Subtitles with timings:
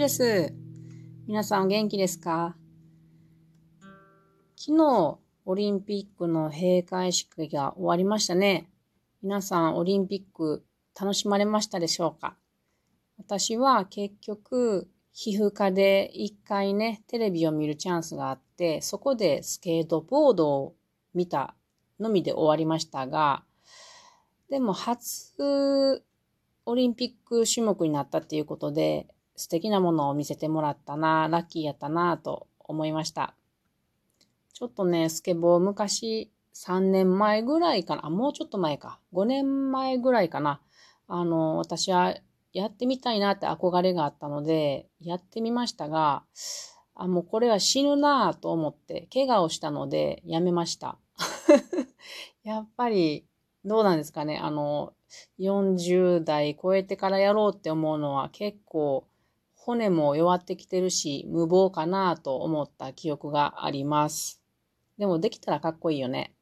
[0.00, 0.54] です。
[1.26, 2.56] 皆さんお元気ですか？
[4.56, 8.70] 昨日、オリンピックの閉会式が終わりましたね。
[9.22, 10.64] 皆さん、オリンピック
[10.98, 12.38] 楽しまれましたでしょうか？
[13.18, 20.74] 私は結局、皮膚科で一回ね、テレビを見るチャンスがあって、そこでスケートボードを
[21.12, 21.54] 見た
[21.98, 23.44] のみで終わりましたが、
[24.48, 26.02] でも初
[26.64, 29.06] オリンピック種目になったっていうことで、
[29.40, 33.34] 素敵なものを見せてもらったな、ラッキーやったなと思いました。
[34.52, 40.60] ちょっとね、スケボー昔3年前ぐらいかな、もうちょっと前か、5年前ぐらいかな、
[41.08, 42.14] あの、私は
[42.52, 46.22] やってみたいなって憧れがあったので、やってみましたが、
[46.94, 50.98] あ、もうこれは死ぬなぁと思って、怪我をしたのでやめました。
[52.44, 53.24] やっぱり、
[53.64, 54.36] どうなんですかね。
[54.36, 54.92] あの、
[55.38, 59.06] 40代超えてからやろうって思うのは結構
[59.62, 64.40] 骨も弱ってきてるし無謀かなと思った記憶があります。
[64.98, 66.32] でもできたらかっこいいよね。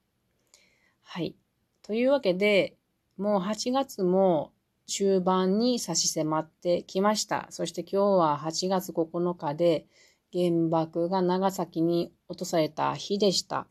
[1.02, 1.34] はい。
[1.82, 2.76] というわけで、
[3.16, 4.52] もう8月も
[4.86, 7.48] 中盤に差し迫ってきました。
[7.50, 9.86] そして今日は8月9日で
[10.32, 13.66] 原爆が長崎に落とされた日でした。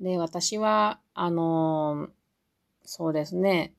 [0.00, 2.08] で、私は、あの
[2.84, 3.72] そうですね。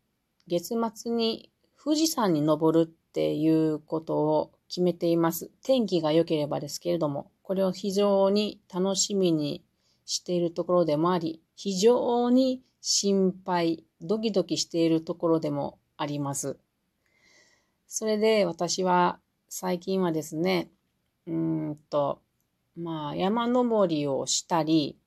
[0.47, 1.51] 月末に
[1.83, 5.51] 富士山に登るっていうことを決めています。
[5.61, 9.63] 天気が良ければですけれども、これを非常に楽しみに
[10.03, 16.57] しているところでもあり、非常に心配、ドキドキしているところでもあります。
[17.87, 20.71] それで私は最近はですね、
[21.27, 22.19] うんと、
[22.75, 24.97] まあ山登りをしたり、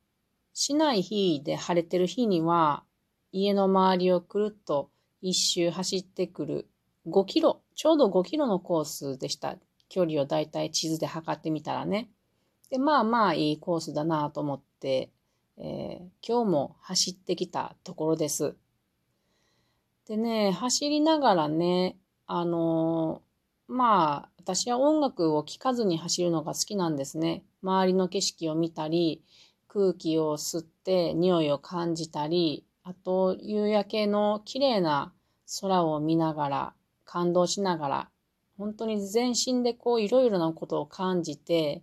[0.55, 2.85] しない日で晴れてる日には
[3.33, 4.91] 家の周りをくるっと
[5.21, 6.69] 一周走ってくる
[7.09, 9.57] 5キロ、ちょうど5キロのコースでした。
[9.89, 12.09] 距離をだいたい地図で測ってみたらね。
[12.71, 15.11] で、まあまあいいコースだなと思って、
[15.59, 18.57] えー、今日も走ってきたところです。
[20.09, 27.45] でね、走りながらね、あのー、まあ、私は音楽を聴かずに走るのが好きなんですね。
[27.63, 29.23] 周りの景色を見たり、
[29.69, 35.13] 空気を吸って匂いを感じたり、あと、夕焼けの綺麗な
[35.61, 36.75] 空を見ながら、
[37.07, 38.11] 感動しながら、
[38.59, 41.83] 本当に全身でこういろいろなことを感じて、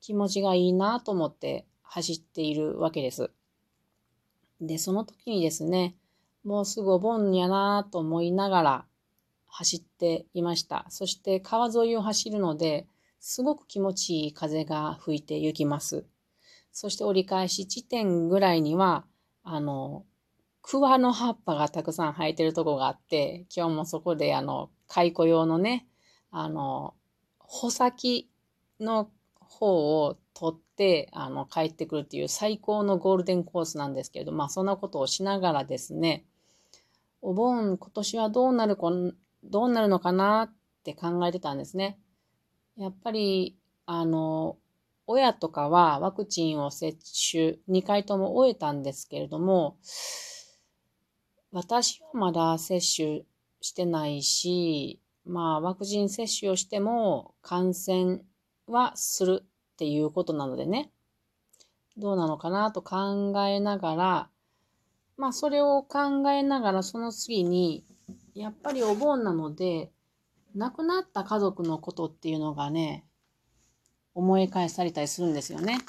[0.00, 3.30] 気持ちがいいなと思って走っているわけです。
[4.60, 5.96] で、その時にですね、
[6.44, 8.84] もうすぐお盆やなと思いながら
[9.46, 10.86] 走っていました。
[10.88, 12.86] そして川沿いを走るので、
[13.20, 16.04] すごく気持ちいい風が吹いて行きます。
[16.72, 19.04] そして折り返し地点ぐらいには、
[19.44, 20.04] あの、
[20.62, 25.86] 桑の葉っぱがたくさん生えてるとこがあって、今日もそこであの、蚕用のね、
[26.30, 26.94] あの、
[27.38, 28.30] 穂先
[28.80, 36.24] の方を取って、あの、帰ってくるっていう最高のゴールデンコースなんですけれど、まあそんなことをしながらですね、
[37.20, 38.78] お盆今年はどうなる
[39.44, 41.98] どうなるのかなって考えてたんですね。
[42.76, 44.56] やっぱり、あの、
[45.06, 46.96] 親とかはワクチンを接
[47.30, 49.76] 種2回とも終えたんですけれども、
[51.52, 53.22] 私はまだ接種
[53.60, 58.20] してないし、まあワクチン接種をしても感染
[58.66, 60.90] はするっていうことなのでね、
[61.98, 64.28] どうなのかなと考えながら、
[65.18, 67.84] まあそれを考えながらその次に、
[68.34, 69.92] やっぱりお盆なので、
[70.54, 73.04] 亡くなった家族のことっていうのがね、
[74.14, 75.80] 思い返されたりするんですよね。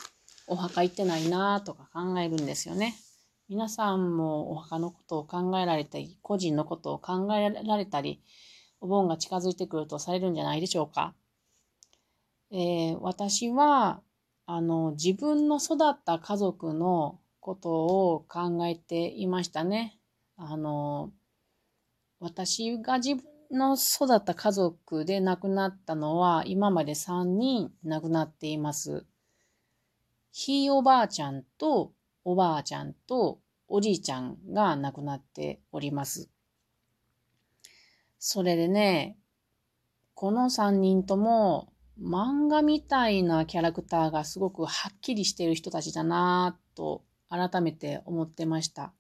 [0.48, 2.96] お墓行ってないなとか考えるんですよね。
[3.50, 8.22] 皆さんもお墓のことを考えられたり、個人のことを考えられたり、
[8.80, 11.14] お盆が近づいてくるとされるんじゃないでしょうか。
[12.52, 14.02] えー、私は、
[14.46, 17.72] あの、自分の育った家族のこと
[18.14, 19.98] を考えていましたね。
[20.38, 21.12] あの、
[22.20, 29.06] 私が自分の育った家族で亡くなったのは今まで3人亡くなっています。
[30.32, 31.94] ひいおばあちゃんと
[32.26, 36.30] おばあちゃんとおじいちゃんが亡くなっております。
[38.20, 39.18] それでね、
[40.14, 48.94] この3人とも漫画みたいなキャラクターがすごくはっきりしている人たちだなぁと改めて思ってました。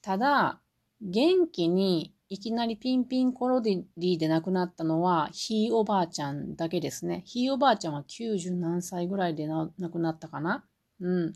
[0.00, 0.60] ただ、
[1.00, 7.22] 元気にいきなりピンピンコロディで亡くなったのは、ひいおばあちゃんだけですね。
[7.26, 10.64] ひいおばあちゃんは90何歳ぐらいで亡くなったかな
[11.00, 11.32] うん。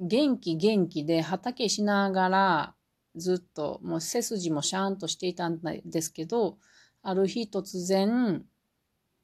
[0.00, 2.74] 元気元気で畑しながら
[3.16, 6.58] ずっともう背筋もシャーンとしていたんですけど、
[7.02, 8.44] ある日突然、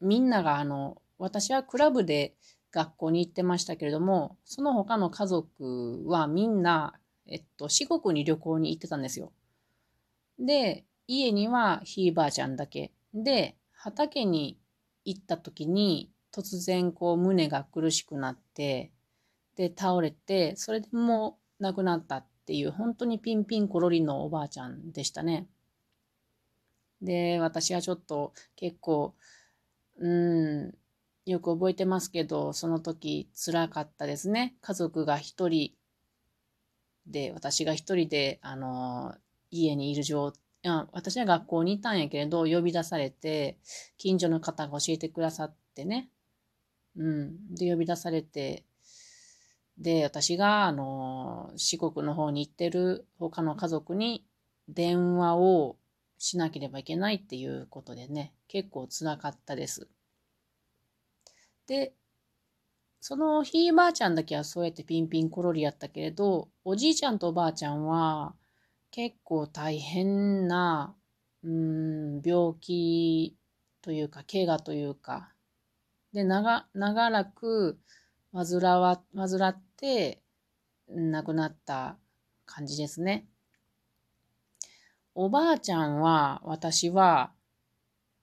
[0.00, 2.34] みんながあの、私はクラブで
[2.72, 6.94] 学校に行ってましたけれども、その他の家族はみんな、
[7.26, 9.32] えっと、四国に旅行に行ってたんですよ。
[10.38, 12.92] で、家にはひいばあちゃんだけ。
[13.12, 14.58] で、畑に
[15.04, 18.90] 行った時に突然こう胸が苦しくなって、
[19.56, 25.48] で、倒れて、それでもう亡くなったっていう、本当にピンピンコロリのおばあちゃんでしたね。
[27.00, 29.14] で、私はちょっと結構、
[29.98, 30.74] うん、
[31.26, 34.56] よく覚えてますけど、その時辛かったですね。
[34.60, 35.72] 家族が一人
[37.06, 39.14] で、私が一人で、あの、
[39.50, 40.32] 家にいる状
[40.92, 43.58] 私は学校にいたんやけれど、呼び出されて、
[43.98, 46.08] 近所の方が教えてくださってね。
[46.96, 47.54] うん。
[47.54, 48.64] で、呼び出されて、
[49.82, 54.24] で、私が、あの、四国の方に行ってる他の家族に
[54.68, 55.76] 電話を
[56.18, 59.88] しなければいけないっていうことでね、結構辛かったです。
[61.66, 61.94] で、
[63.00, 68.36] そのひいばあちゃんだけはそうやってピンピンコロリやったけれど、おじいちゃんとおばあちゃんは
[68.92, 70.94] 結構大変な、
[71.42, 73.36] うん、病気
[73.80, 75.32] というか、怪我というか、
[76.12, 77.80] で、長、長らく
[78.32, 80.22] 患わ、患って
[80.88, 81.96] 亡くなった
[82.46, 83.26] 感じですね。
[85.14, 87.32] おばあちゃんは、私は、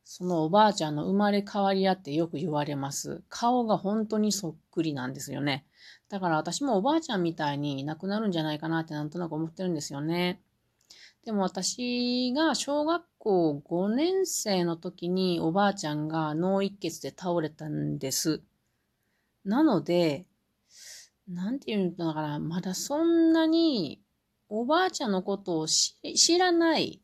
[0.05, 3.21] そのおばあちゃんの生まれ変わりやってよく言われます。
[3.29, 5.67] 顔が本当にそっくりなんですよね。
[6.07, 10.41] だから私もおばあちゃんみたいに亡くなるんじゃないかなってなんとなく思ってるんですよね。
[11.25, 18.41] でも私が小学校5年生の時におばあちゃんが脳一血で倒れたんです。
[19.45, 20.25] なので、
[21.29, 24.01] なんていうのかな、まだそんなに
[24.49, 25.93] おばあちゃんのことを知
[26.39, 27.01] らない。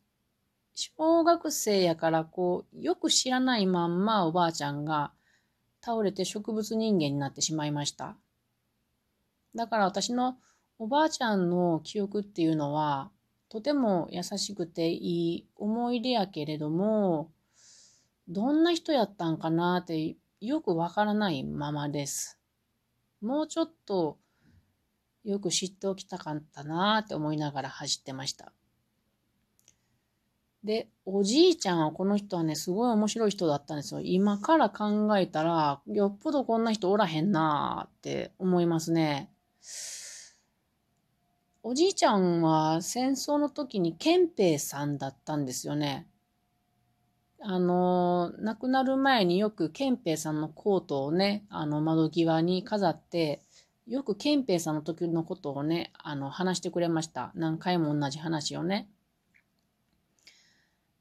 [0.73, 5.13] 小学生やからこう、よく知らないまんまおばあちゃんが
[5.79, 8.17] 倒れて植物人間になってしまいました。
[9.53, 10.37] だから私の
[10.79, 13.11] おばあちゃんの記憶っていうのは、
[13.47, 17.31] とても優しくていい思い出やけれども、
[18.27, 22.39] どんな人やったんかなってよくわからないままです。
[23.25, 24.19] もうちょっと
[25.23, 28.53] よく知っておきたかったなって思いながら走ってました。
[30.63, 34.01] で、おじいちゃんはこの人はね、すごい面白い人だったんですよ。
[34.03, 39.31] 今から考えたら、よっぽどこんな人おらへんなって思いますね。
[41.63, 46.07] おじいちゃんは戦争の時に憲兵さんだったんですよね。
[47.41, 53.41] あの、亡くなる前によく憲兵さんのコートをね、あの窓際に飾って、
[53.87, 57.31] よく憲兵さんの時のことをね、あの話してくれました。
[57.35, 58.89] 何回も同じ話をね。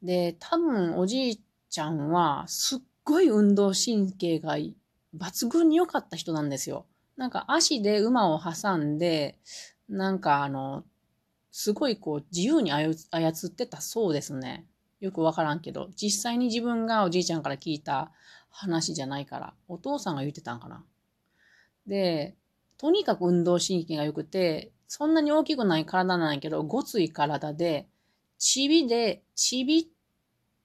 [0.02, 4.56] で、多分おじいちゃんはすっごい運動神経が
[5.16, 6.84] 抜群に良かった人なんですよ。
[7.16, 9.38] なんか足で馬を挟んで、
[9.88, 10.84] なんかあの、
[11.50, 14.66] すごいこう自由に操ってたそうですね。
[15.04, 18.10] よくわからんけど、実際に自分がおじいちゃんから聞いた
[18.48, 20.82] 話じゃないから、お父さんが言ってたんかな。
[21.86, 22.34] で、
[22.78, 27.86] とにかく運動神経が良くて、そんなに大きくない体なんやけど、ごつい体で、
[28.38, 29.90] ちびで、ちび、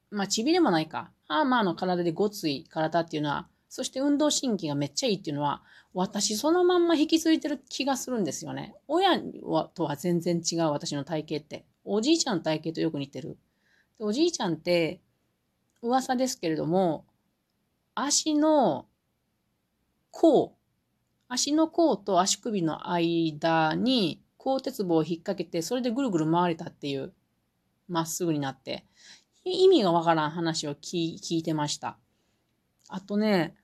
[0.10, 1.12] まあちびでもないか。
[1.28, 5.64] あまあの体でごつい体っていうのは、そして運動神経がめっちゃいいっていうのは、
[5.94, 8.74] 私そのまんま引き継いでる気がするんですよね。
[8.88, 11.66] 親はとは全然違う私の体型って。
[11.84, 13.38] おじいちゃんの体型とよく似てる。
[14.00, 15.02] おじいちゃんって、
[15.82, 17.06] 噂ですけれども、
[17.96, 18.88] 足の
[20.12, 20.56] 甲、
[21.28, 27.14] 足の甲と足首の間に鋼鉄棒を引っ掛けて、それでぐるぐる回れたっていう、
[27.88, 28.86] まっすぐになって、
[29.44, 31.98] 意味がわからん話を聞いてました。
[32.88, 33.56] あとね、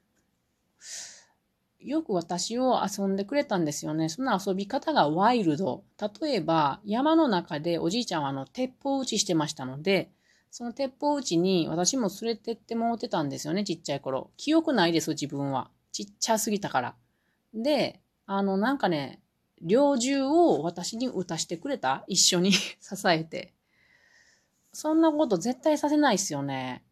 [1.80, 4.10] よく私を遊んでくれたんですよね。
[4.10, 5.84] その遊び方がワイルド。
[6.22, 10.12] 例えば、山の中でおじいちゃんはあの、鉄砲撃ちしてましたので、
[10.58, 14.32] その鉄砲撃ちに私も連れてってもらってたんですよね、ちっちゃい頃。
[14.38, 15.70] 記憶ないです、自分は。
[15.92, 16.96] ちっちゃすぎたから。
[17.54, 19.22] で、あの、なんかね、
[19.62, 22.06] 猟銃を私に撃たしてくれた？
[22.08, 23.54] 一緒に 支えて。
[24.72, 26.86] そんなこと絶対させないっすよね。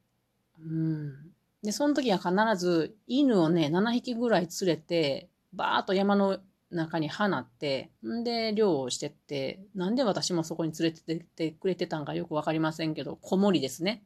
[0.60, 1.32] うん。
[1.64, 6.38] で、その時は必ず犬をね、7匹ぐらい連れて、バーっと山の
[6.74, 14.04] 中に放って、んで、漁をしてって、なんで私もそこに連れてってくれてたんかよくわかりませんけど、子守ですね。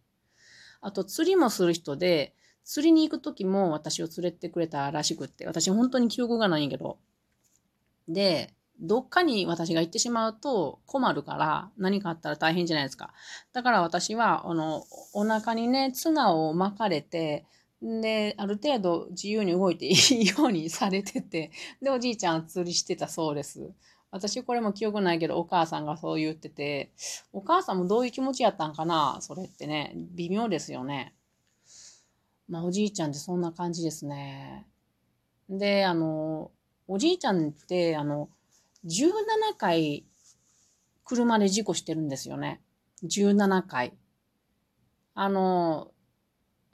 [0.82, 2.34] あと、釣りもする人で、
[2.64, 6.98] 釣りに行く時も私を連れてくれたらしくって、私本当に記憶がないんやけど。
[8.08, 13.14] で、どっかに私が行ってしまうと困るから何かあったら大変じゃないですか。
[13.54, 14.84] だから私は、あの、
[15.14, 17.46] お腹にね、ツナを巻かれて、
[17.82, 23.72] で、ある程度自由に動いていいようにされてて、で、おじいちゃん釣りしてたそうです。
[24.10, 26.92] 私これも記憶ないけど、お母さんがそう言ってて、
[27.34, 29.18] お母さんもどういう気持ちやったんかな？
[29.22, 31.14] それってね、微妙ですよね。
[32.48, 34.66] まあ、おじいちゃんってそんな感じですね。
[35.50, 36.52] で、あの、
[36.88, 38.30] おじいちゃんって、あの、
[38.86, 40.06] 17回
[41.04, 42.62] 車で事故してるんですよね。
[43.04, 43.94] 17回。
[45.14, 45.92] あの、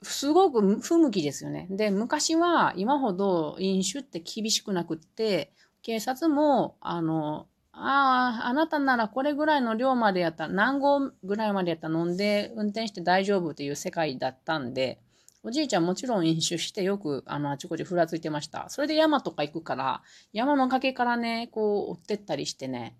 [0.02, 1.66] すごく不向きですよね。
[1.70, 15.00] で、昔は今ほど飲酒って厳しくなくって、警察も、あの、ああ、あなたならこれぐらいの量までやった、何号ぐらいまでやったら飲んで運転して大丈夫という世界だったんで、
[15.42, 18.70] おじいちゃんもちろん飲酒してよくあのあちこちふらついてました。
[18.70, 22.96] それで山とか行くから、山の崖からね、こう追ってったりしてね、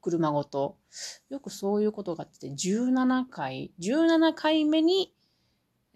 [0.00, 0.76] 車ごと。
[1.28, 5.12] よくそういうことがあって、17回、17回目に、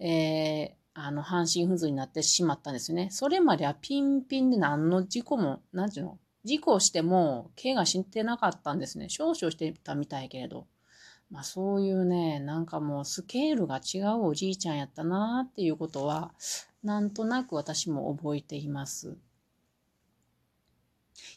[0.01, 3.09] えー、あの、半身不随になってしまったんですよね。
[3.11, 9.09] それまではピンピンで何の事故も、なんていうの事故しても、怪我してなかったんですね。
[9.09, 10.67] 少々してたみたいけれど。
[11.31, 16.33] まあそういうね、なんかもうスケールが違うおじいちゃんやったなっていうことは、
[16.83, 19.17] なんとなく私も覚えています。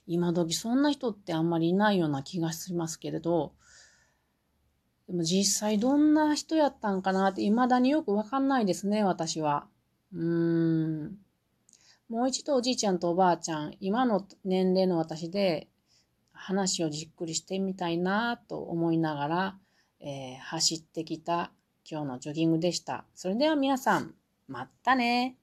[0.08, 3.54] 今時そんな人ってあんまりいないような気がしますけれど、
[5.08, 9.68] でも実際どんな人やったんかなって未だによくわかんないですね、私は。
[10.14, 11.18] うーん。
[12.10, 15.68] もう一度おじいちゃんとおばあちゃん、今の年齢の私で
[16.32, 19.58] 話をじっくりしてみたいなと思いながら、
[20.00, 21.52] えー、走ってきた
[21.90, 23.06] 今日のジョギングでした。
[23.16, 24.14] それでは皆さん、
[24.48, 25.38] またね